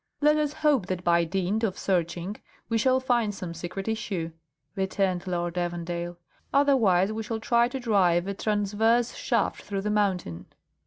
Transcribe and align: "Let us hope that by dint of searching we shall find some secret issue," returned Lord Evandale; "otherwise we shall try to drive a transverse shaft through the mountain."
"Let 0.19 0.37
us 0.37 0.51
hope 0.65 0.87
that 0.87 1.03
by 1.03 1.25
dint 1.25 1.63
of 1.63 1.77
searching 1.77 2.37
we 2.69 2.79
shall 2.79 2.99
find 2.99 3.35
some 3.35 3.53
secret 3.53 3.87
issue," 3.87 4.31
returned 4.75 5.27
Lord 5.27 5.59
Evandale; 5.59 6.17
"otherwise 6.51 7.13
we 7.13 7.21
shall 7.21 7.39
try 7.39 7.67
to 7.67 7.79
drive 7.79 8.25
a 8.25 8.33
transverse 8.33 9.13
shaft 9.13 9.61
through 9.61 9.81
the 9.81 9.91
mountain." 9.91 10.47